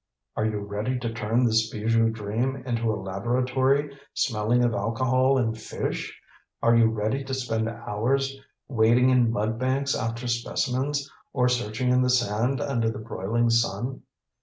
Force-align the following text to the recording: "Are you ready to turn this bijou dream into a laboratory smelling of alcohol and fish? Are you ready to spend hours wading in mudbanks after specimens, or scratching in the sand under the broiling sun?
"Are 0.35 0.47
you 0.47 0.57
ready 0.61 0.97
to 0.97 1.13
turn 1.13 1.45
this 1.45 1.69
bijou 1.69 2.09
dream 2.09 2.55
into 2.65 2.91
a 2.91 2.97
laboratory 2.99 3.95
smelling 4.15 4.63
of 4.63 4.73
alcohol 4.73 5.37
and 5.37 5.55
fish? 5.55 6.19
Are 6.63 6.75
you 6.75 6.87
ready 6.87 7.23
to 7.23 7.35
spend 7.35 7.69
hours 7.69 8.35
wading 8.67 9.11
in 9.11 9.31
mudbanks 9.31 9.95
after 9.95 10.27
specimens, 10.27 11.07
or 11.33 11.47
scratching 11.47 11.91
in 11.91 12.01
the 12.01 12.09
sand 12.09 12.59
under 12.59 12.89
the 12.89 12.97
broiling 12.97 13.51
sun? 13.51 14.01